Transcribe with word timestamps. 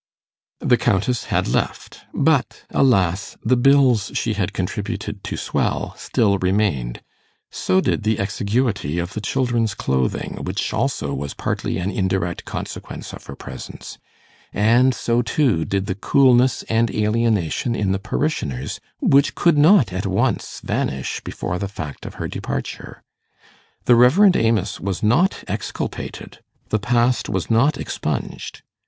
The 0.61 0.77
Countess 0.77 1.25
had 1.25 1.47
left, 1.47 1.99
but 2.11 2.63
alas, 2.71 3.37
the 3.43 3.55
bills 3.55 4.09
she 4.15 4.33
had 4.33 4.51
contributed 4.51 5.23
to 5.23 5.37
swell 5.37 5.93
still 5.95 6.39
remained; 6.39 7.03
so 7.51 7.79
did 7.81 8.01
the 8.01 8.17
exiguity 8.17 8.97
of 8.97 9.13
the 9.13 9.21
children's 9.21 9.75
clothing, 9.75 10.39
which 10.43 10.73
also 10.73 11.13
was 11.13 11.35
partly 11.35 11.77
an 11.77 11.91
indirect 11.91 12.45
consequence 12.45 13.13
of 13.13 13.27
her 13.27 13.35
presence; 13.35 13.99
and 14.51 14.95
so, 14.95 15.21
too, 15.21 15.65
did 15.65 15.85
the 15.85 15.93
coolness 15.93 16.63
and 16.63 16.89
alienation 16.89 17.75
in 17.75 17.91
the 17.91 17.99
parishioners, 17.99 18.79
which 19.01 19.35
could 19.35 19.55
not 19.55 19.93
at 19.93 20.07
once 20.07 20.61
vanish 20.63 21.21
before 21.23 21.59
the 21.59 21.67
fact 21.69 22.07
of 22.07 22.15
her 22.15 22.27
departure. 22.27 23.03
The 23.85 23.93
Rev. 23.95 24.35
Amos 24.35 24.79
was 24.79 25.03
not 25.03 25.43
exculpated 25.47 26.39
the 26.69 26.79
past 26.79 27.29
was 27.29 27.51
not 27.51 27.77
expunged. 27.77 28.63